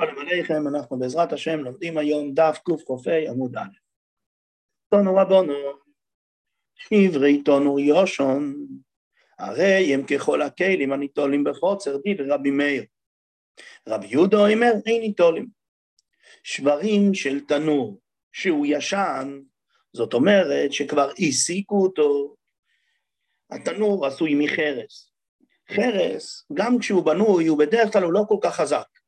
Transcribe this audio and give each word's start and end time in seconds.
שלום 0.00 0.18
עליכם, 0.18 0.68
אנחנו 0.68 0.98
בעזרת 0.98 1.32
השם 1.32 1.58
לומדים 1.58 1.98
היום 1.98 2.34
דף 2.34 2.58
קכ"ה 2.64 3.30
עמוד 3.30 3.56
א'. 3.56 3.62
תונו 4.88 5.16
רבונו, 5.16 5.52
שברי 6.74 7.42
תונו 7.42 7.78
יושון, 7.78 8.66
הרי 9.38 9.94
הם 9.94 10.06
ככל 10.06 10.42
הכלים 10.42 10.92
הניטולים 10.92 11.44
בחוצר 11.44 11.96
דיבר 11.96 12.34
רבי 12.34 12.50
מאיר. 12.50 12.84
רבי 13.88 14.06
יהודה 14.06 14.36
אומר, 14.36 14.72
אין 14.86 15.00
ניטולים. 15.00 15.46
שברים 16.42 17.14
של 17.14 17.40
תנור 17.46 18.00
שהוא 18.32 18.66
ישן, 18.68 19.40
זאת 19.92 20.14
אומרת 20.14 20.72
שכבר 20.72 21.10
העסיקו 21.18 21.82
אותו. 21.82 22.34
התנור 23.50 24.06
עשוי 24.06 24.34
מחרס. 24.34 25.12
חרס, 25.70 26.46
גם 26.54 26.78
כשהוא 26.78 27.04
בנוי, 27.04 27.46
הוא 27.46 27.58
בדרך 27.58 27.92
כלל 27.92 28.02
הוא 28.02 28.12
לא 28.12 28.24
כל 28.28 28.36
כך 28.42 28.54
חזק. 28.54 28.99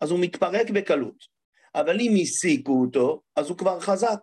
אז 0.00 0.10
הוא 0.10 0.20
מתפרק 0.20 0.70
בקלות. 0.70 1.38
אבל 1.74 2.00
אם 2.00 2.14
הסיקו 2.22 2.80
אותו, 2.80 3.22
אז 3.36 3.48
הוא 3.48 3.58
כבר 3.58 3.80
חזק. 3.80 4.20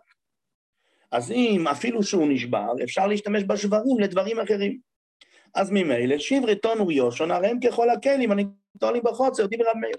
אז 1.10 1.30
אם 1.30 1.68
אפילו 1.68 2.02
שהוא 2.02 2.28
נשבר, 2.28 2.72
אפשר 2.84 3.06
להשתמש 3.06 3.42
בשברים 3.42 4.00
לדברים 4.00 4.40
אחרים. 4.40 4.78
אז 5.54 5.70
ממילא, 5.70 6.18
שברי 6.18 6.56
תונו 6.56 6.92
יושון, 6.92 7.30
הרי 7.30 7.48
הם 7.48 7.60
ככל 7.60 7.90
הכלים, 7.90 8.32
אני 8.32 8.44
הניטולים 8.76 9.02
בחוצר, 9.04 9.46
דיבר 9.46 9.64
רב 9.70 9.76
מאיר. 9.76 9.96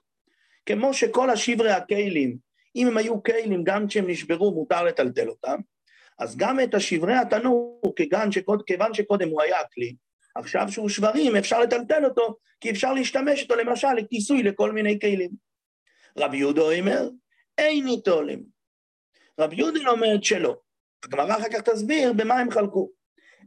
כמו 0.65 0.93
שכל 0.93 1.29
השברי 1.29 1.71
הכלים, 1.71 2.37
אם 2.75 2.87
הם 2.87 2.97
היו 2.97 3.23
כלים, 3.23 3.63
גם 3.63 3.87
כשהם 3.87 4.09
נשברו, 4.09 4.51
מותר 4.51 4.83
לטלטל 4.83 5.29
אותם, 5.29 5.59
אז 6.19 6.37
גם 6.37 6.59
את 6.59 6.73
השברי 6.73 7.13
התנור, 7.13 7.93
כיוון 7.95 8.31
שקוד, 8.31 8.63
כיוון 8.65 8.93
שקודם 8.93 9.29
הוא 9.29 9.41
היה 9.41 9.57
כלי, 9.73 9.95
עכשיו 10.35 10.71
שהוא 10.71 10.89
שברים, 10.89 11.35
אפשר 11.35 11.59
לטלטל 11.59 12.05
אותו, 12.05 12.35
כי 12.61 12.71
אפשר 12.71 12.93
להשתמש 12.93 13.43
אותו 13.43 13.55
למשל 13.55 13.93
לכיסוי 13.93 14.43
לכל 14.43 14.71
מיני 14.71 14.99
כלים. 14.99 15.46
רבי 16.17 16.37
יהודה 16.37 16.61
אומר, 16.61 17.09
אין 17.57 17.85
ניטולים. 17.85 18.43
רבי 19.39 19.55
יהודה 19.55 19.79
אומרת 19.89 20.23
שלא. 20.23 20.57
הגמרא 21.03 21.37
אחר 21.37 21.49
כך 21.53 21.61
תסביר 21.61 22.13
במה 22.13 22.39
הם 22.39 22.51
חלקו. 22.51 22.89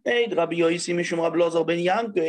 עד 0.04 0.32
רבי 0.32 0.56
יויסי 0.56 0.92
משום 0.92 1.20
רב 1.20 1.34
לוזר 1.34 1.62
בן 1.62 1.78
ינקב, 1.78 2.20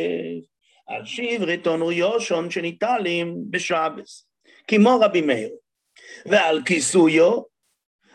על 0.86 1.04
שברי 1.04 1.58
תונו 1.58 1.92
יושון 1.92 2.50
שניטלים 2.50 3.36
בשבס, 3.50 4.26
כמו 4.68 5.00
רבי 5.00 5.20
מאיר. 5.20 5.50
ועל 6.26 6.62
כיסויו, 6.64 7.42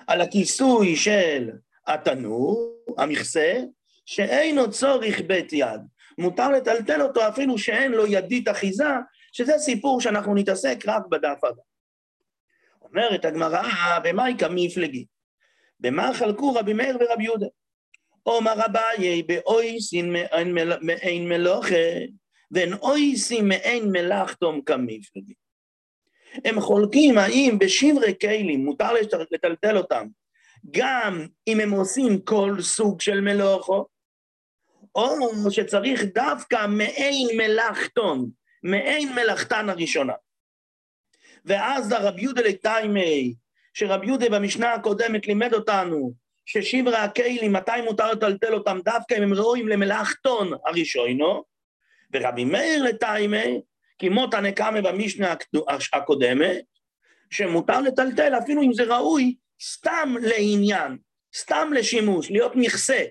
על 0.07 0.21
הכיסוי 0.21 0.95
של 0.95 1.49
התנור, 1.87 2.77
המכסה, 2.97 3.53
שאינו 4.05 4.71
צורך 4.71 5.21
בית 5.27 5.53
יד. 5.53 5.81
מותר 6.17 6.49
לטלטל 6.49 7.01
אותו 7.01 7.27
אפילו 7.27 7.57
שאין 7.57 7.91
לו 7.91 8.07
ידית 8.07 8.47
אחיזה, 8.47 8.89
שזה 9.31 9.57
סיפור 9.57 10.01
שאנחנו 10.01 10.35
נתעסק 10.35 10.77
רק 10.87 11.05
בדף 11.05 11.43
הבא. 11.43 11.61
אומרת 12.89 13.25
הגמרא, 13.25 13.61
במאי 14.03 14.33
כמפלגי? 14.39 15.05
במה 15.79 16.13
חלקו 16.13 16.53
רבי 16.53 16.73
מאיר 16.73 16.97
ורבי 16.99 17.23
יהודה? 17.23 17.45
עומר 18.23 18.65
אביי 18.65 19.23
באויסין 19.23 20.15
מעין 20.81 21.29
מלוכה, 21.29 21.75
ואין 22.51 22.73
אויסין 22.73 23.47
מעין 23.47 23.91
מלאכתום 23.91 24.61
כמפלגי. 24.61 25.33
הם 26.45 26.61
חולקים 26.61 27.17
האם 27.17 27.57
בשברי 27.59 28.13
כלים 28.21 28.65
מותר 28.65 28.91
לטלטל 29.31 29.77
אותם 29.77 30.07
גם 30.71 31.27
אם 31.47 31.59
הם 31.59 31.71
עושים 31.71 32.21
כל 32.21 32.55
סוג 32.61 33.01
של 33.01 33.21
מלוכו, 33.21 33.85
או 34.95 35.51
שצריך 35.51 36.03
דווקא 36.03 36.67
מעין 36.67 37.37
מלאכתון, 37.37 38.29
מעין 38.63 39.13
מלאכתן 39.13 39.69
הראשונה. 39.69 40.13
ואז 41.45 41.91
הרב 41.91 42.19
יהודה 42.19 42.41
לטיימי, 42.41 43.33
שרב 43.73 44.03
יהודה 44.03 44.29
במשנה 44.29 44.73
הקודמת 44.73 45.27
לימד 45.27 45.53
אותנו 45.53 46.13
ששברי 46.45 46.95
הכלים, 46.95 47.53
מתי 47.53 47.81
מותר 47.85 48.11
לטלטל 48.11 48.53
אותם 48.53 48.79
דווקא 48.83 49.13
אם 49.17 49.23
הם 49.23 49.33
ראויים 49.33 49.67
למלאכתון 49.67 50.51
הראשונו, 50.65 51.43
ורבי 52.13 52.45
מאיר 52.45 52.83
לטיימי, 52.83 53.61
כמו 53.99 54.27
תנא 54.27 54.51
קמא 54.51 54.81
במשנה 54.81 55.33
הקודמת, 55.93 56.65
שמותר 57.29 57.81
לטלטל 57.81 58.33
אפילו 58.43 58.61
אם 58.61 58.73
זה 58.73 58.83
ראוי 58.83 59.35
סתם 59.61 60.15
לעניין, 60.21 60.97
סתם 61.35 61.71
לשימוש, 61.75 62.31
להיות 62.31 62.51
מכסה. 62.55 63.03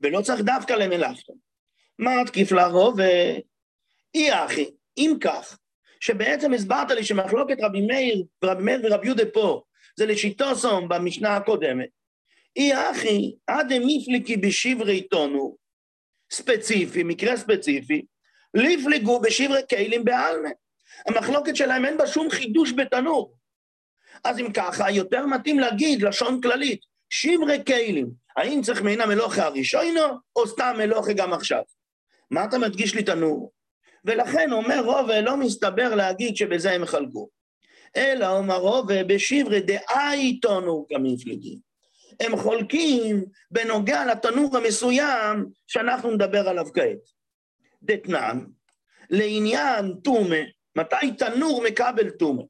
ולא 0.00 0.20
צריך 0.22 0.40
דווקא 0.40 0.72
למלאכתון. 0.72 1.36
מה 1.98 2.10
תקיף 2.26 2.52
לרוב? 2.52 3.00
אי 4.14 4.44
אחי, 4.44 4.70
אם 4.98 5.16
כך, 5.20 5.58
שבעצם 6.00 6.52
הסברת 6.52 6.90
לי 6.90 7.04
שמחלוקת 7.04 7.56
רבי 7.62 7.80
מאיר 7.80 8.24
ורבי 8.44 8.62
מאיר 8.62 8.80
ורבי 8.84 9.06
יהודה 9.06 9.24
פה, 9.32 9.62
זה 9.96 10.06
לשיטוסום 10.06 10.88
במשנה 10.88 11.36
הקודמת, 11.36 11.88
אי 12.56 12.72
אחי, 12.74 13.32
עד 13.46 13.78
מיפליקי 13.78 14.36
בשברי 14.36 15.00
תונו, 15.00 15.56
ספציפי, 16.30 17.02
מקרה 17.02 17.36
ספציפי, 17.36 18.04
ליפלגו 18.54 19.20
בשברי 19.20 19.60
כלים 19.70 20.04
בעלמה. 20.04 20.48
המחלוקת 21.06 21.56
שלהם 21.56 21.84
אין 21.84 21.98
בה 21.98 22.06
שום 22.06 22.30
חידוש 22.30 22.72
בתנור. 22.72 23.34
אז 24.24 24.38
אם 24.38 24.52
ככה, 24.52 24.90
יותר 24.90 25.26
מתאים 25.26 25.58
להגיד, 25.58 26.02
לשון 26.02 26.40
כללית, 26.40 26.80
שברי 27.10 27.64
כלים, 27.66 28.10
האם 28.36 28.62
צריך 28.62 28.82
מן 28.82 29.00
המלוכה 29.00 29.44
הראשונו, 29.44 30.00
או 30.36 30.46
סתם 30.46 30.74
מלוכה 30.78 31.12
גם 31.12 31.32
עכשיו? 31.32 31.62
מה 32.30 32.44
אתה 32.44 32.58
מדגיש 32.58 32.94
לי 32.94 33.02
תנור? 33.02 33.52
ולכן 34.04 34.52
אומר 34.52 34.80
רובה, 34.84 35.20
לא 35.20 35.36
מסתבר 35.36 35.94
להגיד 35.94 36.36
שבזה 36.36 36.72
הם 36.72 36.84
חלקו. 36.84 37.28
אלא 37.96 38.38
אומר 38.38 38.56
רובה, 38.56 39.04
בשברי 39.04 39.60
דאי 39.60 40.38
תונו 40.42 40.86
כמפלגים. 40.88 41.58
הם 42.20 42.36
חולקים 42.36 43.24
בנוגע 43.50 44.06
לתנור 44.06 44.56
המסוים 44.56 45.46
שאנחנו 45.66 46.10
נדבר 46.10 46.48
עליו 46.48 46.66
כעת. 46.74 47.18
דתנן, 47.82 48.44
לעניין 49.10 49.94
טומא, 50.04 50.40
מתי 50.76 51.12
תנור 51.18 51.62
מקבל 51.62 52.10
טומא? 52.10 52.42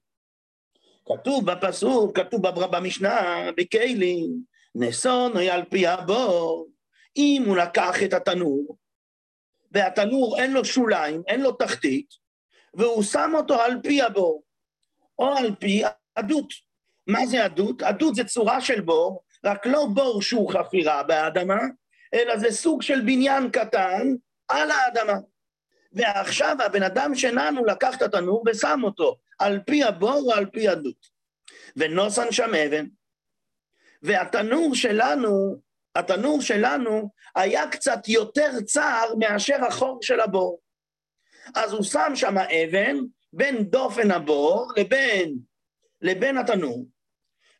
כתוב 1.08 1.50
בפסוק, 1.50 2.18
כתוב 2.18 2.42
במשנה, 2.66 3.50
בכלים, 3.56 4.30
נסונו 4.74 5.38
על 5.38 5.64
פי 5.70 5.86
הבור, 5.86 6.68
אם 7.16 7.42
הוא 7.46 7.56
לקח 7.56 8.02
את 8.04 8.12
התנור, 8.12 8.76
והתנור 9.72 10.40
אין 10.40 10.52
לו 10.52 10.64
שוליים, 10.64 11.22
אין 11.26 11.40
לו 11.40 11.52
תחתית, 11.52 12.14
והוא 12.74 13.02
שם 13.02 13.32
אותו 13.34 13.62
על 13.62 13.80
פי 13.82 14.02
הבור, 14.02 14.42
או 15.18 15.36
על 15.36 15.54
פי 15.54 15.82
עדות. 16.14 16.52
מה 17.06 17.26
זה 17.26 17.44
עדות? 17.44 17.82
עדות 17.82 18.14
זה 18.14 18.24
צורה 18.24 18.60
של 18.60 18.80
בור, 18.80 19.22
רק 19.44 19.66
לא 19.66 19.86
בור 19.94 20.22
שהוא 20.22 20.52
חפירה 20.52 21.02
באדמה, 21.02 21.60
אלא 22.14 22.38
זה 22.38 22.50
סוג 22.50 22.82
של 22.82 23.00
בניין 23.00 23.50
קטן 23.50 24.14
על 24.48 24.70
האדמה. 24.70 25.18
ועכשיו 25.92 26.56
הבן 26.64 26.82
אדם 26.82 27.14
שלנו 27.14 27.64
לקח 27.64 27.96
את 27.96 28.02
התנור 28.02 28.44
ושם 28.46 28.80
אותו 28.84 29.16
על 29.38 29.60
פי 29.66 29.84
הבור 29.84 30.22
או 30.26 30.32
על 30.32 30.46
פי 30.46 30.68
עדות. 30.68 31.06
ונוסן 31.76 32.32
שם 32.32 32.54
אבן. 32.54 32.86
והתנור 34.02 34.74
שלנו 34.74 35.56
התנור 35.98 36.40
שלנו 36.40 37.10
היה 37.34 37.70
קצת 37.70 38.08
יותר 38.08 38.60
צר 38.66 39.04
מאשר 39.18 39.64
החור 39.68 39.98
של 40.02 40.20
הבור. 40.20 40.60
אז 41.54 41.72
הוא 41.72 41.82
שם 41.82 42.12
שם 42.14 42.38
אבן 42.38 42.96
בין 43.32 43.64
דופן 43.64 44.10
הבור 44.10 44.72
לבין, 44.76 45.38
לבין 46.00 46.38
התנור. 46.38 46.86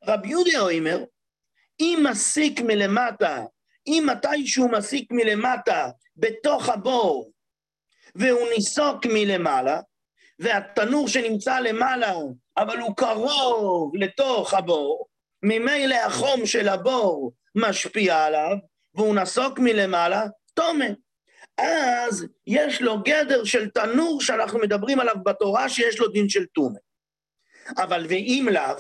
רבי 0.05 0.29
יהודה 0.29 0.61
אומר, 0.61 1.05
אם 1.81 2.05
מסיק 2.11 2.61
מלמטה, 2.61 3.45
אם 3.87 4.07
מתישהו 4.07 4.69
מסיק 4.69 5.13
מלמטה 5.13 5.89
בתוך 6.17 6.69
הבור 6.69 7.33
והוא 8.15 8.49
ניסוק 8.57 9.07
מלמעלה, 9.07 9.81
והתנור 10.39 11.09
שנמצא 11.09 11.61
למעלה, 11.61 12.15
אבל 12.57 12.79
הוא 12.79 12.97
קרוב 12.97 13.97
לתוך 13.97 14.55
הבור, 14.55 15.08
ממילא 15.43 15.95
החום 15.95 16.47
של 16.47 16.69
הבור 16.69 17.33
משפיע 17.55 18.25
עליו, 18.25 18.57
והוא 18.95 19.15
נסוק 19.15 19.59
מלמעלה, 19.59 20.27
תומה. 20.55 20.85
אז 21.59 22.27
יש 22.47 22.83
לו 22.83 23.03
גדר 23.03 23.45
של 23.45 23.69
תנור 23.69 24.21
שאנחנו 24.21 24.59
מדברים 24.59 25.01
עליו 25.01 25.15
בתורה 25.25 25.69
שיש 25.69 25.99
לו 25.99 26.09
דין 26.09 26.29
של 26.29 26.47
תומה. 26.47 26.79
אבל 27.77 28.07
ואם 28.09 28.49
לאו, 28.53 28.77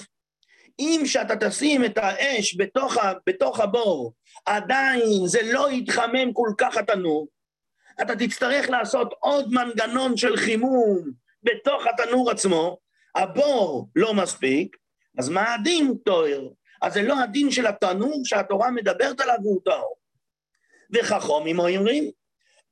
אם 0.79 1.03
שאתה 1.05 1.35
תשים 1.37 1.85
את 1.85 1.99
האש 1.99 2.57
בתוך, 2.59 2.97
ה, 2.97 3.13
בתוך 3.27 3.61
הבור, 3.61 4.13
עדיין 4.47 5.27
זה 5.27 5.41
לא 5.53 5.71
יתחמם 5.71 6.33
כל 6.33 6.49
כך 6.59 6.77
התנור, 6.77 7.29
אתה 8.03 8.17
תצטרך 8.17 8.71
לעשות 8.71 9.15
עוד 9.21 9.53
מנגנון 9.53 10.17
של 10.17 10.37
חימום 10.37 11.11
בתוך 11.43 11.83
התנור 11.87 12.31
עצמו, 12.31 12.79
הבור 13.15 13.89
לא 13.97 14.15
מספיק, 14.15 14.77
אז 15.19 15.29
מה 15.29 15.55
הדין 15.55 15.95
תואר? 16.05 16.49
אז 16.83 16.95
זה 16.95 17.03
לא 17.03 17.21
הדין 17.23 17.51
של 17.51 17.67
התנור 17.67 18.21
שהתורה 18.25 18.71
מדברת 18.71 19.21
עליו 19.21 19.37
והוא 19.43 19.61
טהור. 19.65 19.97
וחכומים 20.95 21.59
אומרים, 21.59 22.11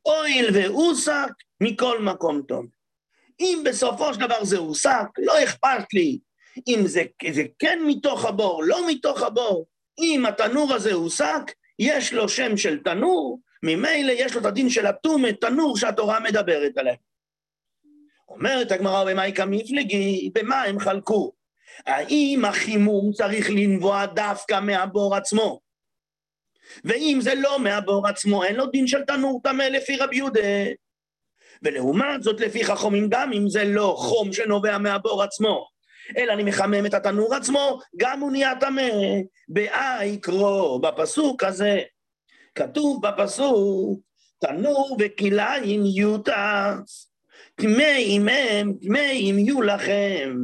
אויל 0.07 0.51
ואוסק 0.55 1.31
מכל 1.61 2.03
מקום 2.03 2.43
טוב. 2.43 2.67
אם 3.41 3.63
בסופו 3.65 4.15
של 4.15 4.21
דבר 4.21 4.45
זה 4.45 4.59
הוסק, 4.59 5.09
לא 5.19 5.45
אכפת 5.45 5.93
לי 5.93 6.19
אם 6.69 6.81
זה, 6.87 7.03
זה 7.33 7.43
כן 7.59 7.79
מתוך 7.87 8.25
הבור, 8.25 8.63
לא 8.65 8.91
מתוך 8.91 9.23
הבור. 9.23 9.67
אם 9.99 10.27
התנור 10.27 10.75
הזה 10.75 10.93
הוסק, 10.93 11.53
יש 11.79 12.13
לו 12.13 12.29
שם 12.29 12.57
של 12.57 12.79
תנור, 12.79 13.41
ממילא 13.63 14.13
יש 14.13 14.35
לו 14.35 14.41
את 14.41 14.47
הדין 14.47 14.71
של 14.71 14.87
הטומא, 14.87 15.29
תנור 15.41 15.77
שהתורה 15.77 16.21
מדברת 16.21 16.79
עליהם. 16.79 16.97
אומרת 18.29 18.73
הגמרא 18.73 19.05
במאיקה 19.05 19.45
מפלגי, 19.45 20.31
במה 20.35 20.63
הם 20.63 20.79
חלקו? 20.79 21.33
האם 21.87 22.45
החימום 22.45 23.13
צריך 23.13 23.51
לנבוע 23.51 24.07
דווקא 24.07 24.61
מהבור 24.61 25.17
עצמו? 25.17 25.61
ואם 26.85 27.19
זה 27.21 27.35
לא 27.35 27.59
מהבור 27.61 28.09
עצמו, 28.09 28.45
אין 28.45 28.57
לו 28.57 28.67
דין 28.67 28.87
של 28.87 29.03
תנור 29.03 29.41
טמא 29.45 29.63
לפי 29.63 29.97
רבי 29.97 30.17
יהודה. 30.17 30.41
ולעומת 31.63 32.23
זאת, 32.23 32.41
לפי 32.41 32.65
חכומים, 32.65 33.09
גם 33.09 33.33
אם 33.33 33.49
זה 33.49 33.65
לא 33.65 33.95
חום 33.99 34.33
שנובע 34.33 34.79
מהבור 34.79 35.23
עצמו, 35.23 35.69
אלא 36.17 36.33
אני 36.33 36.43
מחמם 36.43 36.87
את 36.87 36.95
התנור 36.95 37.35
עצמו, 37.35 37.79
גם 37.97 38.21
הוא 38.21 38.33
נהיה 38.33 38.53
טמא. 38.61 38.91
באי 39.49 40.19
קרוא, 40.21 40.81
בפסוק 40.81 41.45
הזה, 41.45 41.81
כתוב 42.55 43.07
בפסוק, 43.07 44.01
תנור 44.41 44.97
וכליים 45.01 45.83
יוטס, 45.97 47.11
טמאים 47.55 48.29
הם, 48.29 48.73
טמאים 48.83 49.39
יהיו 49.39 49.63
לכם. 49.63 50.37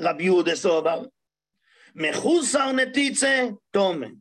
רבי 0.00 0.24
יהודה 0.24 0.56
סובר, 0.56 1.02
מחוסר 1.94 2.72
נתיצה, 2.72 3.46
תומן, 3.70 4.12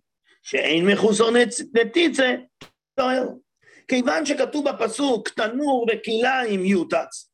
שאין 0.41 0.85
מחוסר 0.87 1.25
נתיצה, 1.73 2.35
תואר. 2.95 3.27
כיוון 3.87 4.25
שכתוב 4.25 4.69
בפסוק, 4.69 5.29
תנור 5.29 5.87
וכליים 5.91 6.65
יוטץ, 6.65 7.29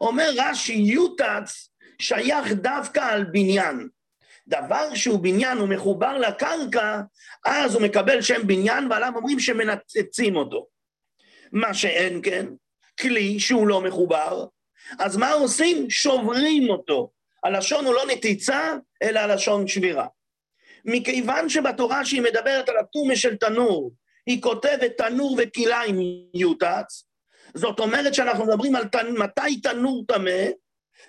אומר 0.00 0.30
רש"י, 0.36 0.72
יוטץ 0.72 1.68
שייך 1.98 2.52
דווקא 2.52 3.00
על 3.00 3.24
בניין. 3.24 3.88
דבר 4.48 4.94
שהוא 4.94 5.20
בניין, 5.20 5.58
הוא 5.58 5.68
מחובר 5.68 6.18
לקרקע, 6.18 7.00
אז 7.44 7.74
הוא 7.74 7.82
מקבל 7.82 8.22
שם 8.22 8.46
בניין, 8.46 8.90
ועליו 8.90 9.12
אומרים 9.16 9.40
שמנצצים 9.40 10.36
אותו. 10.36 10.66
מה 11.52 11.74
שאין 11.74 12.20
כן, 12.22 12.46
כלי 13.00 13.40
שהוא 13.40 13.66
לא 13.66 13.80
מחובר, 13.80 14.46
אז 14.98 15.16
מה 15.16 15.32
עושים? 15.32 15.90
שוברים 15.90 16.70
אותו. 16.70 17.10
הלשון 17.44 17.84
הוא 17.84 17.94
לא 17.94 18.06
נתיצה, 18.06 18.76
אלא 19.02 19.20
הלשון 19.20 19.68
שבירה. 19.68 20.06
מכיוון 20.84 21.48
שבתורה 21.48 22.04
שהיא 22.04 22.22
מדברת 22.22 22.68
על 22.68 22.76
הטומא 22.76 23.14
של 23.14 23.36
תנור, 23.36 23.92
היא 24.26 24.42
כותבת 24.42 24.96
תנור 24.96 25.36
וכליים 25.38 25.96
יוטץ, 26.34 27.04
זאת 27.54 27.80
אומרת 27.80 28.14
שאנחנו 28.14 28.44
מדברים 28.44 28.76
על 28.76 28.88
תנ... 28.88 29.12
מתי 29.18 29.60
תנור 29.62 30.04
טמא, 30.08 30.46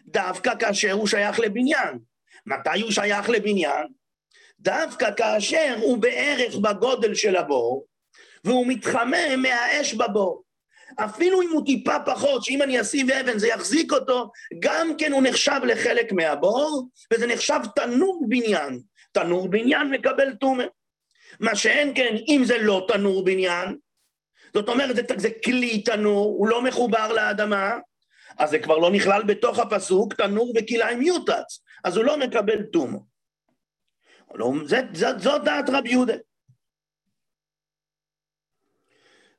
דווקא 0.06 0.56
כאשר 0.60 0.92
הוא 0.92 1.08
שייך 1.08 1.40
לבניין. 1.40 2.00
מתי 2.46 2.82
הוא 2.82 2.92
שייך 2.92 3.30
לבניין? 3.30 3.88
דווקא 4.60 5.10
כאשר 5.18 5.76
הוא 5.82 5.98
בערך 5.98 6.56
בגודל 6.56 7.16
של 7.16 7.36
הבור, 7.36 7.86
והוא 8.44 8.68
מתחמם 8.68 9.42
מהאש 9.42 9.94
בבור. 9.94 10.43
אפילו 10.96 11.42
אם 11.42 11.50
הוא 11.52 11.66
טיפה 11.66 12.00
פחות, 12.06 12.44
שאם 12.44 12.62
אני 12.62 12.82
אשים 12.82 13.10
אבן 13.10 13.38
זה 13.38 13.48
יחזיק 13.48 13.94
אותו, 13.94 14.32
גם 14.60 14.92
כן 14.98 15.12
הוא 15.12 15.24
נחשב 15.24 15.60
לחלק 15.64 16.12
מהבור, 16.12 16.90
וזה 17.14 17.28
נחשב 17.28 17.60
תנור 17.76 18.26
בניין. 18.30 18.80
תנור 19.12 19.50
בניין 19.50 19.90
מקבל 19.92 20.34
טומא. 20.34 20.64
מה 21.40 21.56
שאין 21.56 21.92
כן, 21.96 22.16
אם 22.28 22.42
זה 22.46 22.58
לא 22.58 22.86
תנור 22.88 23.26
בניין, 23.26 23.78
זאת 24.54 24.70
אומרת, 24.70 24.96
זה, 24.96 25.02
זה 25.18 25.30
כלי 25.46 25.82
תנור, 25.82 26.36
הוא 26.38 26.48
לא 26.48 26.62
מחובר 26.62 27.14
לאדמה, 27.14 27.78
אז 28.38 28.50
זה 28.50 28.60
כבר 28.60 28.78
לא 28.78 28.92
נכלל 28.92 29.24
בתוך 29.24 29.60
הפסוק, 29.60 30.14
תנור 30.14 30.54
וכלאיים 30.56 31.02
יוטץ, 31.02 31.60
אז 31.84 31.98
הוא 31.98 32.06
לא 32.06 32.18
מקבל 32.18 32.64
טומא. 32.64 32.98
לא, 34.34 34.52
זאת 35.18 35.44
דעת 35.44 35.70
רבי 35.70 35.90
יהודה. 35.90 36.14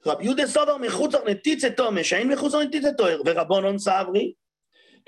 רבי 0.06 0.24
יהודה 0.24 0.46
סובר 0.46 0.76
מחוצר 0.76 1.18
נתיצה 1.30 1.70
תומא, 1.70 2.02
שאין 2.02 2.28
מחוצר 2.28 2.62
נתיצה 2.62 2.92
תואר, 2.92 3.20
ורבונון 3.26 3.78
סברי. 3.78 4.32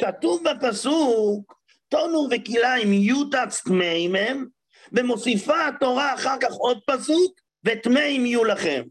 כתוב 0.01 0.43
בפסוק, 0.45 1.55
תונו 1.89 2.29
וכלאיים 2.31 2.93
יוטץ 2.93 3.63
טמאים 3.65 4.15
הם, 4.15 4.47
ומוסיפה 4.93 5.67
התורה 5.67 6.15
אחר 6.15 6.37
כך 6.41 6.53
עוד 6.53 6.79
פסוק, 6.87 7.41
וטמאים 7.65 8.27
יהיו 8.27 8.45
לכם. 8.45 8.83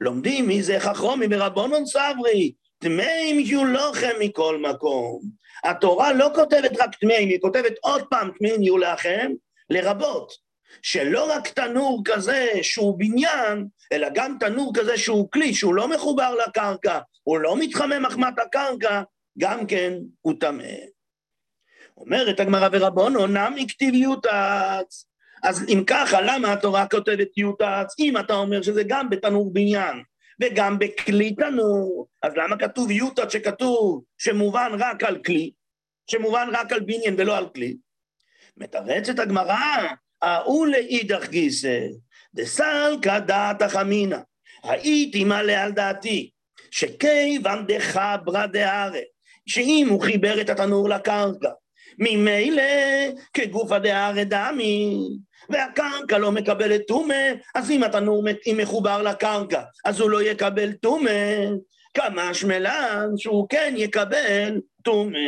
לומדים 0.00 0.46
מי 0.46 0.62
זה 0.62 0.80
חכרומי 0.80 1.26
ורבונון 1.30 1.86
סברי, 1.86 2.52
טמאים 2.78 3.40
יהיו 3.40 3.64
לכם 3.64 4.12
מכל 4.20 4.58
מקום. 4.58 5.20
התורה 5.64 6.12
לא 6.12 6.30
כותבת 6.34 6.80
רק 6.80 6.94
טמאים, 6.94 7.28
היא 7.28 7.40
כותבת 7.40 7.72
עוד 7.80 8.02
פעם 8.10 8.30
טמאים 8.38 8.62
יהיו 8.62 8.78
לכם, 8.78 9.32
לרבות. 9.70 10.45
שלא 10.82 11.32
רק 11.32 11.48
תנור 11.48 12.02
כזה 12.04 12.48
שהוא 12.62 12.98
בניין, 12.98 13.66
אלא 13.92 14.08
גם 14.14 14.36
תנור 14.40 14.72
כזה 14.74 14.98
שהוא 14.98 15.30
כלי, 15.30 15.54
שהוא 15.54 15.74
לא 15.74 15.88
מחובר 15.88 16.34
לקרקע, 16.34 16.98
הוא 17.22 17.38
לא 17.38 17.56
מתחמם 17.58 18.02
מחמת 18.02 18.38
הקרקע, 18.38 19.02
גם 19.38 19.66
כן 19.66 19.92
הוא 20.20 20.34
טמא. 20.40 20.64
אומרת 21.96 22.40
הגמרא 22.40 22.68
ורבונו, 22.72 23.26
נמי 23.26 23.66
כתיב 23.68 23.94
יוטץ. 23.94 25.06
אז 25.42 25.64
אם 25.68 25.84
ככה, 25.86 26.20
למה 26.20 26.52
התורה 26.52 26.86
כותבת 26.88 27.38
יוטץ? 27.38 27.94
אם 27.98 28.18
אתה 28.18 28.34
אומר 28.34 28.62
שזה 28.62 28.82
גם 28.86 29.10
בתנור 29.10 29.52
בניין 29.52 30.02
וגם 30.40 30.78
בכלי 30.78 31.34
תנור, 31.34 32.06
אז 32.22 32.32
למה 32.36 32.56
כתוב 32.58 32.90
יוטץ 32.90 33.32
שכתוב 33.32 34.04
שמובן 34.18 34.70
רק 34.78 35.04
על 35.04 35.22
כלי, 35.22 35.50
שמובן 36.10 36.48
רק 36.52 36.72
על 36.72 36.80
בניין 36.80 37.14
ולא 37.18 37.36
על 37.36 37.48
כלי? 37.48 37.76
מתרצת 38.56 39.18
הגמרא, 39.18 39.76
ההוא 40.22 40.66
לאידך 40.66 41.28
גיסא, 41.28 41.80
דסלקא 42.34 43.18
דעתך 43.18 43.78
אמינא, 43.80 44.18
הייתי 44.62 45.24
מלא 45.24 45.52
על 45.52 45.72
דעתי, 45.72 46.30
שכיוון 46.70 47.66
דחברא 47.66 48.46
דהרא, 48.46 48.98
שאם 49.46 49.86
הוא 49.90 50.02
חיבר 50.02 50.40
את 50.40 50.50
התנור 50.50 50.88
לקרקע, 50.88 51.50
ממילא 51.98 52.62
כגופא 53.34 53.78
דהרא 53.78 54.24
דמי, 54.24 54.98
והקרקע 55.48 56.18
לא 56.18 56.32
מקבלת 56.32 56.80
טומא, 56.88 57.32
אז 57.54 57.70
אם 57.70 57.82
התנור 57.82 58.24
מחובר 58.56 59.02
לקרקע, 59.02 59.62
אז 59.84 60.00
הוא 60.00 60.10
לא 60.10 60.22
יקבל 60.22 60.72
טומא, 60.72 61.10
כמה 61.94 62.34
שמלן 62.34 63.08
שהוא 63.16 63.46
כן 63.48 63.74
יקבל 63.76 64.60
טומא. 64.82 65.18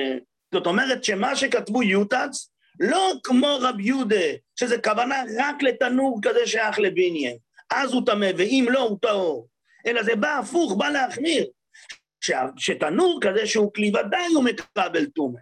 זאת 0.55 0.67
אומרת 0.67 1.05
שמה 1.05 1.37
שכתבו 1.37 1.83
יוטץ, 1.83 2.51
לא 2.81 3.13
כמו 3.25 3.59
רב 3.61 3.81
יהודה, 3.81 4.27
שזה 4.59 4.79
כוונה 4.79 5.23
רק 5.39 5.63
לתנור 5.63 6.19
כזה 6.23 6.47
שייך 6.47 6.79
לבניין. 6.79 7.37
אז 7.71 7.93
הוא 7.93 8.03
טמא, 8.07 8.31
ואם 8.37 8.67
לא, 8.71 8.81
הוא 8.81 8.99
טהור. 9.03 9.49
אלא 9.87 10.03
זה 10.03 10.17
בא 10.17 10.39
הפוך, 10.39 10.75
בא 10.79 10.89
להחמיר. 10.89 11.47
ש... 12.21 12.31
שתנור 12.57 13.19
כזה 13.23 13.47
שהוא 13.47 13.75
כלי 13.75 13.89
ודאי 13.89 14.27
הוא 14.35 14.45
מקבל 14.45 15.07
טומא. 15.07 15.39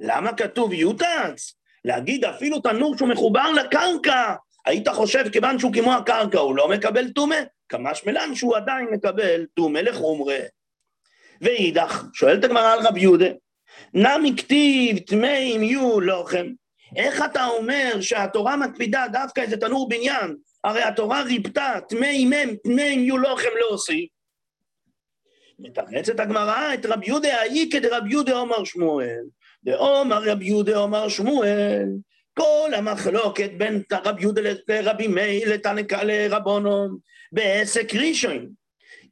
למה 0.00 0.32
כתוב 0.32 0.72
יוטץ? 0.72 1.54
להגיד 1.84 2.24
אפילו 2.24 2.60
תנור 2.60 2.96
שהוא 2.96 3.08
מחובר 3.08 3.50
לקרקע, 3.50 4.34
היית 4.66 4.88
חושב 4.88 5.28
כיוון 5.32 5.58
שהוא 5.58 5.72
כמו 5.72 5.92
הקרקע 5.92 6.38
הוא 6.38 6.56
לא 6.56 6.68
מקבל 6.68 7.10
טומא? 7.10 7.36
כמה 7.68 7.94
שמלן 7.94 8.34
שהוא 8.34 8.56
עדיין 8.56 8.86
מקבל 8.90 9.46
טומא 9.54 9.78
לחומרה. 9.78 10.38
ואידך, 11.40 12.04
שואלת 12.12 12.44
הגמרא 12.44 12.72
על 12.72 12.86
רב 12.86 12.96
יהודה, 12.96 13.28
נמי 13.94 14.36
כתיב 14.36 14.98
טמאים 14.98 15.62
יהיו 15.62 16.00
לוחם. 16.00 16.46
איך 16.96 17.22
אתה 17.24 17.46
אומר 17.46 18.00
שהתורה 18.00 18.56
מקפידה 18.56 19.06
דווקא 19.12 19.40
איזה 19.40 19.56
תנור 19.56 19.88
בניין? 19.88 20.36
הרי 20.64 20.82
התורה 20.82 21.22
ריפתה, 21.22 21.74
טמאים 21.88 22.32
הם, 22.32 22.54
טמאים 22.64 23.00
יהיו 23.00 23.18
לוחם 23.18 23.48
להוסיף. 23.60 24.08
מתרצת 25.58 26.20
הגמרא 26.20 26.74
את 26.74 26.86
רב 26.86 27.02
יהודה 27.02 27.40
האי 27.40 27.68
כדרב 27.72 28.06
יהודה 28.06 28.38
אומר 28.38 28.64
שמואל. 28.64 29.24
דאמר 29.64 30.22
רב 30.22 30.42
יהודה 30.42 30.76
אומר 30.76 31.08
שמואל, 31.08 31.88
כל 32.34 32.70
המחלוקת 32.76 33.50
בין 33.58 33.82
רב 33.92 34.20
יהודה 34.20 34.42
לרבי 34.68 35.06
מאיר 35.06 35.54
לתנקה 35.54 36.04
לרבונון 36.04 36.98
בעסק 37.32 37.94
ראשון. 37.94 38.48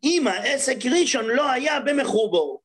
אם 0.04 0.28
העסק 0.28 0.76
ראשון 1.00 1.26
לא 1.26 1.50
היה 1.50 1.80
במחובור, 1.80 2.61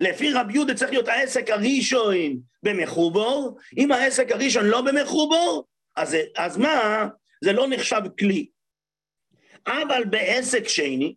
לפי 0.00 0.32
רב 0.32 0.50
יהודה 0.50 0.74
צריך 0.74 0.90
להיות 0.90 1.08
העסק 1.08 1.50
הראשון 1.50 2.16
במחובור, 2.62 3.58
אם 3.78 3.92
העסק 3.92 4.32
הראשון 4.32 4.64
לא 4.64 4.80
במחובור, 4.80 5.64
אז, 5.96 6.16
אז 6.36 6.56
מה? 6.56 7.08
זה 7.44 7.52
לא 7.52 7.66
נחשב 7.68 8.00
כלי. 8.18 8.46
אבל 9.66 10.04
בעסק 10.04 10.68
שני, 10.68 11.14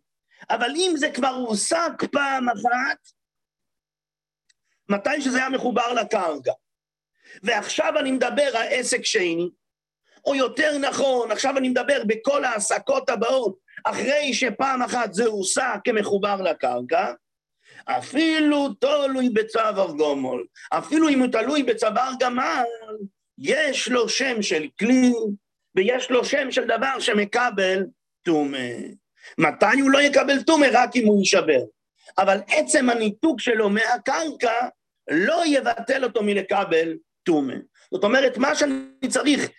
אבל 0.50 0.70
אם 0.76 0.92
זה 0.96 1.10
כבר 1.10 1.28
הוסק 1.28 1.92
פעם 2.12 2.48
אחת, 2.48 2.98
מתי 4.88 5.20
שזה 5.20 5.38
היה 5.38 5.48
מחובר 5.48 5.92
לקרקע. 5.92 6.52
ועכשיו 7.42 7.98
אני 7.98 8.12
מדבר 8.12 8.56
על 8.56 8.66
עסק 8.70 9.04
שני, 9.04 9.48
או 10.24 10.34
יותר 10.34 10.78
נכון, 10.78 11.30
עכשיו 11.30 11.58
אני 11.58 11.68
מדבר 11.68 12.02
בכל 12.06 12.44
ההעסקות 12.44 13.10
הבאות, 13.10 13.58
אחרי 13.84 14.34
שפעם 14.34 14.82
אחת 14.82 15.14
זה 15.14 15.26
הוסק 15.26 15.78
כמחובר 15.84 16.42
לקרקע, 16.42 17.12
אפילו 17.88 18.68
תלוי 18.74 19.28
בצוואר 19.28 19.90
גומול, 19.90 20.44
אפילו 20.70 21.08
אם 21.08 21.20
הוא 21.20 21.28
תלוי 21.32 21.62
בצוואר 21.62 22.10
גמל, 22.20 22.64
יש 23.38 23.88
לו 23.88 24.08
שם 24.08 24.42
של 24.42 24.66
כלי, 24.78 25.12
ויש 25.74 26.10
לו 26.10 26.24
שם 26.24 26.50
של 26.50 26.64
דבר 26.64 27.00
שמקבל 27.00 27.84
טומא. 28.22 28.68
מתי 29.38 29.80
הוא 29.80 29.90
לא 29.90 29.98
יקבל 29.98 30.42
טומא? 30.42 30.66
רק 30.72 30.96
אם 30.96 31.06
הוא 31.06 31.18
יישבר. 31.18 31.60
אבל 32.18 32.38
עצם 32.48 32.90
הניתוק 32.90 33.40
שלו 33.40 33.70
מהקרקע 33.70 34.68
לא 35.10 35.42
יבטל 35.46 36.04
אותו 36.04 36.22
מלקבל 36.22 36.94
טומא. 37.22 37.54
זאת 37.92 38.04
אומרת, 38.04 38.38
מה 38.38 38.54
שאני 38.54 39.08
צריך, 39.08 39.50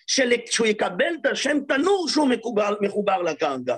שהוא 0.52 0.68
יקבל 0.68 1.16
את 1.22 1.26
השם 1.26 1.58
תנור 1.68 2.08
שהוא 2.10 2.28
מחובר, 2.28 2.76
מחובר 2.82 3.22
לקרקע. 3.22 3.76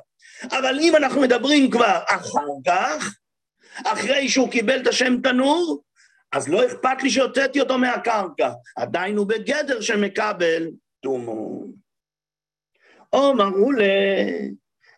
אבל 0.51 0.79
אם 0.81 0.95
אנחנו 0.95 1.21
מדברים 1.21 1.71
כבר 1.71 1.99
אחר 2.07 2.47
כך, 2.65 3.15
אחרי 3.85 4.29
שהוא 4.29 4.51
קיבל 4.51 4.81
את 4.81 4.87
השם 4.87 5.21
תנור, 5.21 5.83
אז 6.31 6.49
לא 6.49 6.65
אכפת 6.65 7.03
לי 7.03 7.09
שהוצאתי 7.09 7.59
אותו 7.61 7.77
מהקרקע, 7.77 8.51
עדיין 8.77 9.17
הוא 9.17 9.27
בגדר 9.27 9.81
שמקבל 9.81 10.67
טומאו. 10.99 11.65
עומר 13.09 13.49
אולה, 13.53 13.85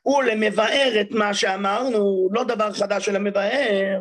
אולה 0.06 0.36
מבאר 0.36 1.02
את 1.02 1.12
מה 1.12 1.34
שאמרנו, 1.34 2.30
לא 2.32 2.44
דבר 2.44 2.74
חדש 2.74 3.10
אלא 3.10 3.20
מבאר. 3.20 4.00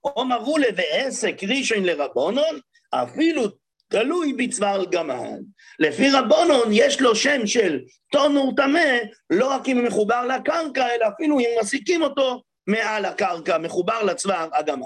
עומר 0.00 0.38
אולה 0.38 0.66
ועסק 0.76 1.36
ראשון 1.48 1.84
לרבונון, 1.84 2.58
אפילו 2.90 3.42
תלוי 3.88 4.32
בצוואר 4.32 4.84
גמל. 4.84 5.38
לפי 5.78 6.10
רבונון 6.10 6.68
יש 6.72 7.00
לו 7.00 7.16
שם 7.16 7.46
של 7.46 7.80
טונור 8.12 8.52
טמא, 8.56 8.98
לא 9.30 9.50
רק 9.50 9.68
אם 9.68 9.78
הוא 9.78 9.86
מחובר 9.86 10.26
לקרקע, 10.26 10.94
אלא 10.94 11.06
אפילו 11.14 11.38
אם 11.38 11.44
מסיקים 11.60 12.02
אותו 12.02 12.42
מעל 12.66 13.04
הקרקע, 13.04 13.58
מחובר 13.58 14.02
לצוואר 14.02 14.48
הגמל. 14.52 14.84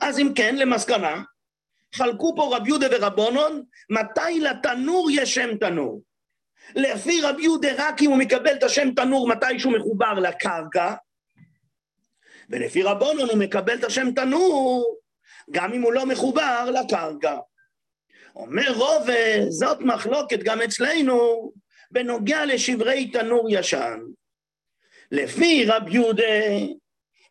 אז 0.00 0.18
אם 0.18 0.32
כן, 0.34 0.56
למסקנה, 0.56 1.22
חלקו 1.94 2.34
פה 2.36 2.56
רב 2.56 2.66
יהודה 2.66 2.86
ורבונון, 2.90 3.62
מתי 3.90 4.40
לתנור 4.40 5.08
יש 5.10 5.34
שם 5.34 5.56
תנור. 5.56 6.02
לפי 6.74 7.20
רב 7.22 7.38
יהודה 7.38 7.68
רק 7.78 8.02
אם 8.02 8.10
הוא 8.10 8.18
מקבל 8.18 8.52
את 8.52 8.62
השם 8.62 8.94
תנור 8.94 9.28
מתי 9.28 9.58
שהוא 9.58 9.72
מחובר 9.72 10.12
לקרקע, 10.12 10.94
ולפי 12.50 12.82
רבונון 12.82 13.28
הוא 13.28 13.38
מקבל 13.38 13.78
את 13.78 13.84
השם 13.84 14.10
תנור 14.10 14.96
גם 15.50 15.72
אם 15.72 15.82
הוא 15.82 15.92
לא 15.92 16.06
מחובר 16.06 16.70
לקרקע. 16.70 17.36
אומר 18.36 18.72
רוב, 18.72 19.06
זאת 19.48 19.80
מחלוקת 19.80 20.38
גם 20.42 20.62
אצלנו 20.62 21.52
בנוגע 21.90 22.46
לשברי 22.46 23.10
תנור 23.10 23.46
ישן. 23.50 23.98
לפי 25.12 25.64
רב 25.64 25.88
יהודה, 25.88 26.24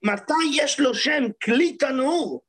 מתי 0.03 0.33
יש 0.53 0.79
לו 0.79 0.95
שם 0.95 1.23
כלי 1.43 1.77
תנור? 1.77 2.41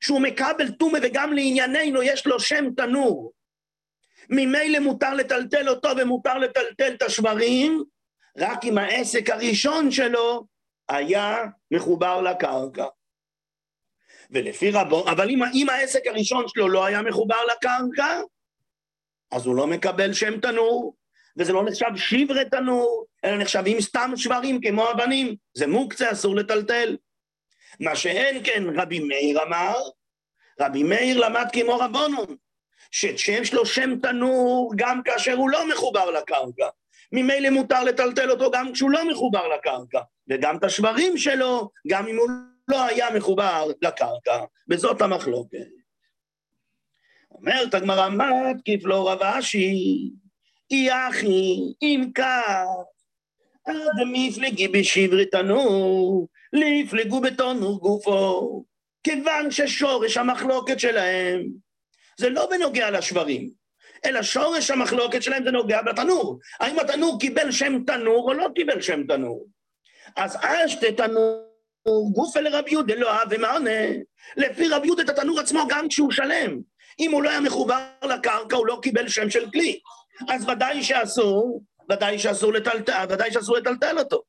שהוא 0.00 0.20
מקבל 0.20 0.70
טומא 0.70 0.98
וגם 1.02 1.32
לענייננו 1.32 2.02
יש 2.02 2.26
לו 2.26 2.40
שם 2.40 2.74
תנור. 2.76 3.32
ממילא 4.30 4.78
מותר 4.78 5.14
לטלטל 5.14 5.68
אותו 5.68 5.88
ומותר 5.96 6.38
לטלטל 6.38 6.94
את 6.94 7.02
השברים, 7.02 7.84
רק 8.36 8.64
אם 8.64 8.78
העסק 8.78 9.30
הראשון 9.30 9.90
שלו 9.90 10.46
היה 10.88 11.44
מחובר 11.70 12.20
לקרקע. 12.20 12.86
ולפי 14.30 14.70
רבו, 14.70 15.10
אבל 15.10 15.30
אם, 15.30 15.42
אם 15.54 15.68
העסק 15.68 16.06
הראשון 16.06 16.44
שלו 16.48 16.68
לא 16.68 16.84
היה 16.84 17.02
מחובר 17.02 17.44
לקרקע, 17.52 18.20
אז 19.30 19.46
הוא 19.46 19.56
לא 19.56 19.66
מקבל 19.66 20.12
שם 20.12 20.40
תנור, 20.40 20.94
וזה 21.36 21.52
לא 21.52 21.64
נחשב 21.64 21.96
שברי 21.96 22.44
תנור, 22.50 23.06
אלא 23.24 23.36
נחשבים 23.36 23.80
סתם 23.80 24.12
שברים 24.16 24.60
כמו 24.60 24.90
אבנים, 24.90 25.34
זה 25.54 25.66
מוקצה, 25.66 26.12
אסור 26.12 26.36
לטלטל. 26.36 26.96
מה 27.80 27.96
שאין 27.96 28.40
כן 28.44 28.64
רבי 28.76 28.98
מאיר 28.98 29.42
אמר, 29.42 29.74
רבי 30.60 30.82
מאיר 30.82 31.18
למד 31.18 31.46
כמו 31.52 31.78
רבונון, 31.78 32.36
שיש 32.90 33.54
לו 33.54 33.66
שם 33.66 33.98
תנור 34.02 34.72
גם 34.76 35.02
כאשר 35.02 35.34
הוא 35.34 35.50
לא 35.50 35.68
מחובר 35.68 36.10
לקרקע. 36.10 36.68
ממילא 37.12 37.50
מותר 37.50 37.84
לטלטל 37.84 38.30
אותו 38.30 38.50
גם 38.50 38.72
כשהוא 38.72 38.90
לא 38.90 39.10
מחובר 39.10 39.48
לקרקע, 39.48 40.00
וגם 40.28 40.56
את 40.56 40.64
השברים 40.64 41.16
שלו, 41.16 41.70
גם 41.88 42.06
אם 42.06 42.16
הוא 42.16 42.28
לא 42.68 42.84
היה 42.84 43.10
מחובר 43.10 43.66
לקרקע, 43.82 44.44
וזאת 44.70 45.02
המחלוקת. 45.02 45.66
אומרת 47.30 47.74
הגמרא, 47.74 48.08
מתקיף 48.08 48.84
לו 48.84 49.06
רב 49.06 49.22
אשי, 49.22 50.10
אי 50.70 50.88
אחי, 50.92 51.72
אם 51.82 52.04
כך, 52.14 52.66
עד 53.66 54.06
מפלגי 54.12 54.68
בשברי 54.68 55.26
תנור, 55.26 56.28
לפלגו 56.52 57.20
בתנור 57.20 57.80
גופו. 57.80 58.64
כיוון 59.04 59.50
ששורש 59.50 60.16
המחלוקת 60.16 60.80
שלהם 60.80 61.46
זה 62.18 62.30
לא 62.30 62.46
בנוגע 62.50 62.90
לשברים, 62.90 63.50
אלא 64.04 64.22
שורש 64.22 64.70
המחלוקת 64.70 65.22
שלהם 65.22 65.44
זה 65.44 65.50
נוגע 65.50 65.82
בתנור. 65.82 66.38
האם 66.60 66.78
התנור 66.78 67.20
קיבל 67.20 67.52
שם 67.52 67.84
תנור 67.86 68.28
או 68.28 68.34
לא 68.34 68.46
קיבל 68.54 68.80
שם 68.80 69.06
תנור? 69.06 69.46
אז 70.16 70.36
אשתה 70.40 70.86
תנור 70.96 72.12
גופה 72.12 72.40
לרב 72.40 72.68
יהודה 72.68 72.94
לא 72.94 73.10
אהב 73.10 73.28
ומענה. 73.30 73.80
לפי 74.36 74.68
רב 74.68 74.84
יהודה 74.84 75.02
את 75.02 75.08
התנור 75.08 75.40
עצמו 75.40 75.64
גם 75.68 75.88
כשהוא 75.88 76.12
שלם. 76.12 76.60
אם 77.00 77.12
הוא 77.12 77.22
לא 77.22 77.30
היה 77.30 77.40
מחובר 77.40 77.80
לקרקע 78.04 78.56
הוא 78.56 78.66
לא 78.66 78.78
קיבל 78.82 79.08
שם 79.08 79.30
של 79.30 79.50
כלי. 79.50 79.80
אז 80.28 80.48
ודאי 80.48 80.82
שאסור, 80.82 81.62
ודאי 81.90 82.18
שאסור 82.18 82.52
לטלטל, 82.52 83.04
ודאי 83.08 83.32
שאסור 83.32 83.56
לטלטל 83.56 83.98
אותו. 83.98 84.22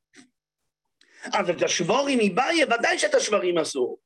אז 1.33 1.49
את 1.49 1.63
השבורים 1.63 2.19
מבעיה, 2.21 2.65
ודאי 2.65 2.99
שאת 2.99 3.15
השברים 3.15 3.57
אסור. 3.57 3.97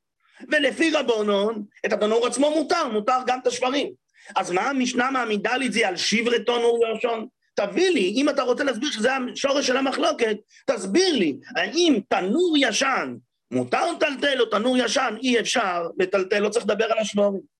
ולפי 0.51 0.91
רבונון, 0.91 1.63
את 1.85 1.93
התנור 1.93 2.27
עצמו 2.27 2.51
מותר, 2.51 2.87
מותר 2.87 3.17
גם 3.27 3.39
את 3.39 3.47
השברים. 3.47 3.93
אז 4.35 4.51
מה 4.51 4.69
המשנה 4.69 5.11
מעמידה 5.11 5.57
לי 5.57 5.67
את 5.67 5.73
זה 5.73 5.87
על 5.87 5.97
שברי 5.97 6.43
תנור 6.43 6.79
יושון? 6.87 7.27
תביא 7.55 7.89
לי, 7.89 8.13
אם 8.15 8.29
אתה 8.29 8.43
רוצה 8.43 8.63
להסביר 8.63 8.91
שזה 8.91 9.09
השורש 9.15 9.67
של 9.67 9.77
המחלוקת, 9.77 10.37
תסביר 10.65 11.15
לי, 11.15 11.37
האם 11.55 11.99
תנור 12.09 12.55
ישן 12.57 13.15
מותר 13.51 13.91
לטלטל 13.91 14.41
או 14.41 14.45
תנור 14.45 14.77
ישן, 14.77 15.15
אי 15.21 15.39
אפשר 15.39 15.87
לטלטל, 15.99 16.39
לא 16.39 16.49
צריך 16.49 16.65
לדבר 16.65 16.91
על 16.91 16.99
השבורים. 16.99 17.54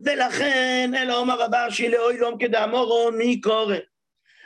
ולכן, 0.00 0.90
אלא 0.98 1.18
אומר 1.18 1.40
רבה 1.40 1.70
שהיא 1.70 1.90
לאוי 1.90 2.18
לום 2.18 2.38
כדאמורון, 2.38 3.18
מי 3.18 3.40
קורא? 3.40 3.76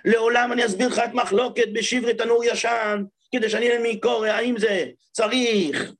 לעולם 0.05 0.53
אני 0.53 0.67
אסביר 0.67 0.89
לך 0.89 0.99
את 0.99 1.15
מחלוקת 1.15 1.69
בשברי 1.73 2.15
תנור 2.15 2.45
ישן, 2.45 3.05
כדי 3.35 3.51
שאני 3.51 3.69
אהיה 3.69 3.81
מי 3.81 4.01
קורא, 4.01 4.29
האם 4.29 4.59
זה 4.59 4.87
צריך 5.13 5.93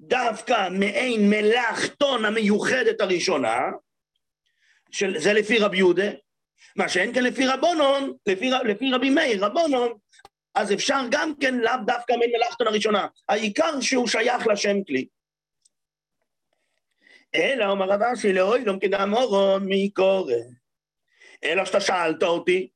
דווקא 0.00 0.68
מעין 0.70 1.30
מלאכתון 1.30 2.24
המיוחדת 2.24 3.00
הראשונה, 3.00 3.58
של, 4.90 5.18
זה 5.18 5.32
לפי 5.32 5.58
רבי 5.58 5.76
יהודה, 5.76 6.10
מה 6.76 6.88
שאין 6.88 7.14
כן 7.14 7.22
לפי 7.24 7.46
רבונון, 7.46 8.12
לפי, 8.26 8.50
לפי 8.64 8.92
רבי 8.92 9.10
מאיר, 9.10 9.44
רבונון, 9.44 9.92
אז 10.54 10.72
אפשר 10.72 11.00
גם 11.10 11.32
כן 11.40 11.54
לאו 11.54 11.72
דווקא 11.86 12.12
מעין 12.12 12.30
מלאכתון 12.32 12.66
הראשונה, 12.66 13.06
העיקר 13.28 13.80
שהוא 13.80 14.08
שייך 14.08 14.46
לשם 14.46 14.84
כלי. 14.84 15.06
אלא 17.34 17.64
אומר 17.64 17.88
רב 17.88 18.02
אשי 18.02 18.32
לאוי 18.32 18.64
לא 18.64 18.74
כדם 18.80 19.14
אורון 19.14 19.64
מי 19.64 19.90
קורא. 19.90 20.34
אלא 21.44 21.64
שאתה 21.64 21.80
שאלת 21.80 22.22
אותי, 22.22 22.68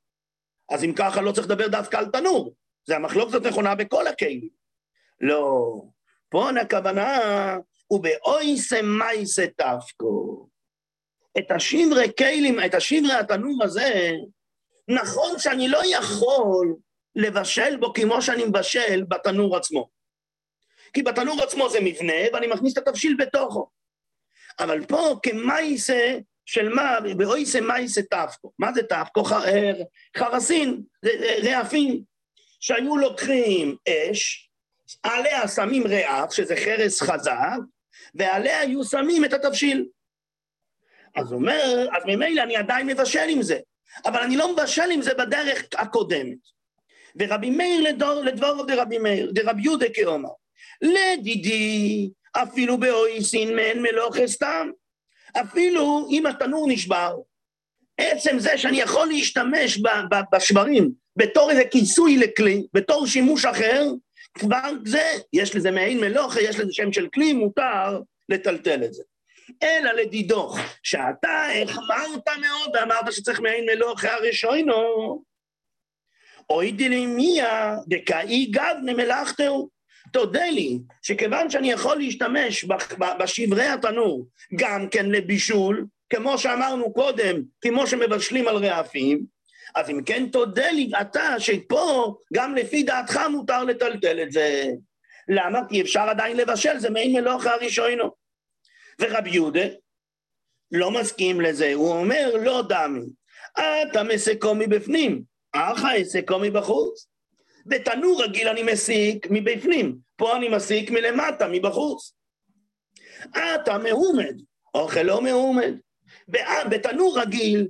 אז 0.69 0.83
אם 0.83 0.93
ככה 0.93 1.21
לא 1.21 1.31
צריך 1.31 1.47
לדבר 1.47 1.67
דווקא 1.67 1.97
על 1.97 2.05
תנור. 2.05 2.55
זה 2.85 2.95
המחלוקת 2.95 3.45
נכונה 3.45 3.75
בכל 3.75 4.07
הכלים. 4.07 4.49
לא. 5.21 5.81
פה 6.29 6.49
הכוונה 6.61 7.19
הוא 7.87 8.03
באויסה 8.03 8.81
מייסה 8.81 9.45
תפקו. 9.57 10.47
את 11.37 11.51
השברי 11.51 12.11
כלים, 12.17 12.59
את 12.65 12.73
השברי 12.73 13.13
התנור 13.13 13.63
הזה, 13.63 14.11
נכון 14.87 15.39
שאני 15.39 15.67
לא 15.67 15.81
יכול 15.85 16.75
לבשל 17.15 17.77
בו 17.77 17.93
כמו 17.93 18.21
שאני 18.21 18.45
מבשל 18.45 19.03
בתנור 19.07 19.57
עצמו. 19.57 19.89
כי 20.93 21.03
בתנור 21.03 21.43
עצמו 21.43 21.69
זה 21.69 21.79
מבנה, 21.81 22.13
ואני 22.33 22.47
מכניס 22.47 22.73
את 22.73 22.87
התבשיל 22.87 23.15
בתוכו. 23.19 23.69
אבל 24.59 24.85
פה 24.85 25.19
כמייסה 25.23 26.17
של 26.45 26.69
מה, 26.69 26.97
באויסה 27.17 27.61
מייסה 27.61 28.01
תפקו. 28.01 28.51
מה 28.59 28.73
זה 28.73 28.83
תפקו? 28.83 29.23
חרסין, 30.17 30.81
רעפים, 31.43 32.03
שהיו 32.59 32.97
לוקחים 32.97 33.75
אש, 33.89 34.49
עליה 35.03 35.47
שמים 35.47 35.87
ריח, 35.87 36.31
שזה 36.31 36.55
חרס 36.55 37.01
חזק, 37.01 37.57
ועליה 38.15 38.59
היו 38.59 38.83
שמים 38.83 39.25
את 39.25 39.33
התבשיל. 39.33 39.85
אז 41.15 41.31
הוא 41.31 41.39
אומר, 41.39 41.87
אז 41.97 42.03
ממילא 42.05 42.41
אני 42.43 42.55
עדיין 42.55 42.87
מבשל 42.87 43.29
עם 43.29 43.41
זה, 43.41 43.59
אבל 44.05 44.19
אני 44.19 44.37
לא 44.37 44.53
מבשל 44.53 44.91
עם 44.91 45.01
זה 45.01 45.13
בדרך 45.13 45.63
הקודמת. 45.75 46.37
ורבי 47.19 47.49
מאיר 47.49 47.81
לדור, 47.81 48.21
לדבור 48.21 48.65
דרבי 48.67 48.97
מאיר, 48.97 49.31
דרבי 49.31 49.61
יהודה 49.61 49.85
כאומר, 49.93 50.29
לדידי, 50.81 52.09
אפילו 52.43 52.77
באויסין 52.77 53.55
מן 53.55 53.81
מלוך 53.81 54.15
סתם, 54.25 54.69
אפילו 55.41 56.07
אם 56.11 56.25
התנור 56.25 56.67
נשבר, 56.69 57.15
עצם 57.97 58.39
זה 58.39 58.57
שאני 58.57 58.81
יכול 58.81 59.07
להשתמש 59.07 59.79
בשברים 60.33 60.91
בתור 61.15 61.51
איזה 61.51 61.63
כיסוי 61.71 62.17
לכלי, 62.17 62.63
בתור 62.73 63.07
שימוש 63.07 63.45
אחר, 63.45 63.83
כבר 64.33 64.71
זה, 64.85 65.11
יש 65.33 65.55
לזה 65.55 65.71
מעין 65.71 65.99
מלוכה, 65.99 66.41
יש 66.41 66.59
לזה 66.59 66.73
שם 66.73 66.93
של 66.93 67.07
כלי, 67.13 67.33
מותר 67.33 67.99
לטלטל 68.29 68.83
את 68.83 68.93
זה. 68.93 69.03
אלא 69.63 69.91
לדידוך, 69.91 70.59
שאתה 70.83 71.47
החמרת 71.63 72.27
מאוד 72.41 72.71
ואמרת 72.73 73.13
שצריך 73.13 73.39
מעין 73.39 73.65
מלוכה 73.65 74.13
הראשונו, 74.13 75.23
אוי 76.49 76.71
דלימיה 76.71 77.75
דקאי 77.87 78.45
גבנה 78.45 78.93
מלאכתהו. 78.93 79.74
תודה 80.15 80.45
לי 80.45 80.79
שכיוון 81.01 81.49
שאני 81.49 81.71
יכול 81.71 81.97
להשתמש 81.97 82.65
בשברי 83.19 83.65
התנור 83.65 84.27
גם 84.55 84.87
כן 84.91 85.05
לבישול, 85.05 85.85
כמו 86.09 86.37
שאמרנו 86.37 86.93
קודם, 86.93 87.41
כמו 87.61 87.87
שמבשלים 87.87 88.47
על 88.47 88.65
רעפים, 88.65 89.25
אז 89.75 89.89
אם 89.89 90.03
כן 90.05 90.29
תודה 90.31 90.71
לי 90.71 90.91
אתה 91.01 91.35
שפה 91.39 92.15
גם 92.33 92.55
לפי 92.55 92.83
דעתך 92.83 93.19
מותר 93.31 93.63
לטלטל 93.63 94.21
את 94.23 94.31
זה. 94.31 94.65
למה? 95.27 95.59
כי 95.69 95.81
אפשר 95.81 96.01
עדיין 96.01 96.37
לבשל, 96.37 96.77
זה 96.79 96.89
מעין 96.89 97.13
מלוכה 97.13 97.53
הראשונו. 97.53 98.11
ורבי 99.01 99.29
יהודה 99.29 99.65
לא 100.71 100.91
מסכים 100.91 101.41
לזה, 101.41 101.73
הוא 101.73 101.91
אומר 101.91 102.31
לא 102.43 102.63
דמי, 102.69 103.01
אתה 103.57 104.03
מסקו 104.03 104.55
מבפנים, 104.55 105.23
אחא 105.53 106.01
אסקו 106.01 106.39
מבחוץ. 106.39 107.07
בתנור 107.65 108.23
רגיל 108.23 108.47
אני 108.47 108.63
מסיק 108.63 109.27
מבפנים, 109.29 110.04
פה 110.15 110.35
אני 110.35 110.49
מסיק 110.49 110.91
מלמטה, 110.91 111.47
מבחוץ. 111.47 112.13
אתה 113.29 113.77
מעומד, 113.77 114.35
אוכל 114.73 115.01
לא 115.01 115.21
מעומד. 115.21 115.73
בתנור 116.69 117.19
רגיל, 117.19 117.67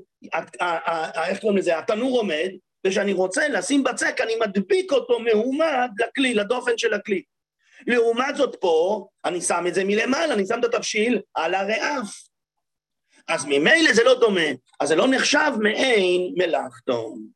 איך 1.27 1.39
קוראים 1.39 1.57
לזה, 1.57 1.77
התנור 1.77 2.17
עומד, 2.17 2.49
וכשאני 2.87 3.13
רוצה 3.13 3.47
לשים 3.47 3.83
בצק, 3.83 4.21
אני 4.21 4.35
מדביק 4.35 4.91
אותו 4.91 5.19
מעומד 5.19 5.89
לכלי, 5.99 6.33
לדופן 6.33 6.77
של 6.77 6.93
הכלי. 6.93 7.21
לעומת 7.87 8.35
זאת 8.35 8.55
פה, 8.59 9.07
אני 9.25 9.41
שם 9.41 9.67
את 9.67 9.73
זה 9.73 9.83
מלמעלה, 9.83 10.33
אני 10.33 10.45
שם 10.45 10.59
את 10.59 10.65
התבשיל 10.65 11.21
על 11.33 11.53
הרעף. 11.53 12.23
אז 13.27 13.45
ממילא 13.45 13.93
זה 13.93 14.03
לא 14.03 14.19
דומה, 14.19 14.49
אז 14.79 14.87
זה 14.87 14.95
לא 14.95 15.07
נחשב 15.07 15.51
מעין 15.59 16.33
מלאכתון. 16.37 17.27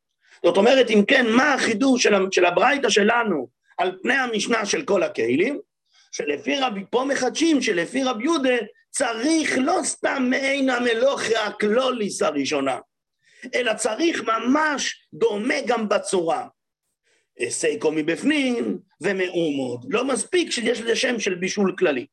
זאת 0.44 0.56
אומרת, 0.56 0.90
אם 0.90 1.04
כן, 1.08 1.26
מה 1.30 1.54
החידוש 1.54 2.02
של, 2.02 2.14
של 2.30 2.44
הברייתא 2.44 2.88
שלנו 2.88 3.48
על 3.80 3.98
פני 4.02 4.14
המשנה 4.14 4.66
של 4.66 4.84
כל 4.84 5.02
הכלים? 5.02 5.60
שלפי 6.12 6.60
רבי, 6.60 6.80
פה 6.90 7.04
מחדשים 7.08 7.62
שלפי 7.62 8.02
רבי 8.04 8.24
יהודה 8.24 8.56
צריך 8.90 9.58
לא 9.58 9.80
סתם 9.82 10.26
מעין 10.30 10.70
המלוכה 10.70 11.46
הקלוליס 11.46 12.22
הראשונה, 12.22 12.78
אלא 13.54 13.74
צריך 13.74 14.22
ממש 14.24 15.08
דומה 15.14 15.54
גם 15.66 15.88
בצורה. 15.88 16.46
סייקו 17.48 17.92
מבפנים 17.92 18.78
ומאומות. 19.00 19.80
לא 19.88 20.04
מספיק 20.04 20.50
שיש 20.50 20.80
לזה 20.80 20.96
שם 20.96 21.20
של 21.20 21.34
בישול 21.34 21.74
כללי. 21.78 22.06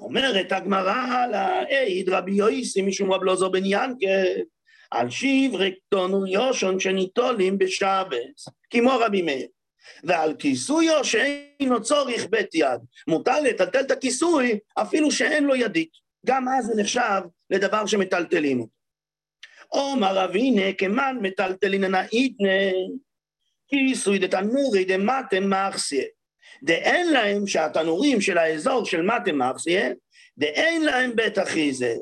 אומרת 0.00 0.52
הגמרא 0.52 1.26
לעיד 1.26 2.08
רבי 2.08 2.32
יויסי 2.32 2.82
משום 2.82 3.12
רב 3.12 3.22
לוזו 3.22 3.50
בן 3.50 3.64
ינקל 3.64 4.42
על 4.90 5.10
שיב 5.10 5.54
רקטונו 5.54 6.26
יושון 6.26 6.80
שניטולים 6.80 7.58
בשבס, 7.58 8.48
כמו 8.70 8.90
רבי 9.00 9.22
מאיר. 9.22 9.48
ועל 10.04 10.34
כיסויו 10.38 11.04
שאינו 11.04 11.82
צורך 11.82 12.26
בית 12.30 12.54
יד. 12.54 12.80
מותר 13.08 13.40
לטלטל 13.40 13.80
את 13.80 13.90
הכיסוי 13.90 14.58
אפילו 14.74 15.10
שאין 15.10 15.44
לו 15.44 15.56
ידית. 15.56 15.90
גם 16.26 16.48
אז 16.48 16.66
זה 16.66 16.82
נחשב 16.82 17.20
לדבר 17.50 17.86
שמטלטלים 17.86 18.60
אותו. 18.60 18.76
עומר 19.68 20.24
אבינה 20.24 20.72
כמן 20.78 21.16
מטלטלין 21.22 21.84
נאיתנה 21.84 22.70
כיסוי 23.68 24.18
דתנורי 24.18 24.84
דמתם 24.84 25.50
מחסיה. 25.50 26.04
דאין 26.62 27.12
להם 27.12 27.46
שהתנורים 27.46 28.20
של 28.20 28.38
האזור 28.38 28.84
של 28.84 29.02
מתם 29.02 29.38
מחסיה, 29.38 29.90
דאין 30.38 30.84
להם 30.84 31.16
בית 31.16 31.38
אחיזה. 31.38 31.94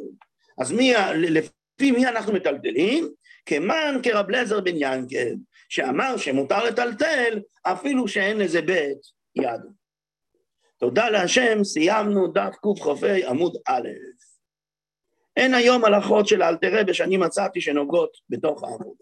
אז 0.61 0.73
מי, 0.73 0.93
לפי 1.15 1.91
מי 1.91 2.07
אנחנו 2.07 2.33
מטלטלים? 2.33 3.09
כמן 3.47 4.01
כרב 4.03 4.31
לזר 4.31 4.61
בן 4.61 4.75
ינקל, 4.77 5.35
שאמר 5.69 6.17
שמותר 6.17 6.65
לטלטל 6.65 7.41
אפילו 7.63 8.09
שאין 8.09 8.39
לזה 8.39 8.63
בית 8.63 8.99
יד. 9.37 9.61
תודה 10.79 11.11
להשם, 11.11 11.65
סיימנו 11.65 12.33
דף 12.33 12.55
קכ"ה 12.63 13.29
עמוד 13.29 13.57
א'. 13.69 13.89
אין 15.37 15.55
היום 15.55 15.85
הלכות 15.85 16.29
של 16.29 16.43
אלתר 16.43 16.81
רבי 16.81 16.95
שאני 16.95 17.17
מצאתי 17.17 17.61
שנוגעות 17.61 18.17
בתוך 18.31 18.65
העמוד. 18.65 18.97